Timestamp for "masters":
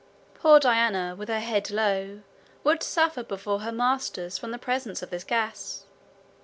3.71-4.35